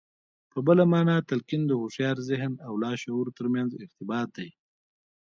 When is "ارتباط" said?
3.73-4.29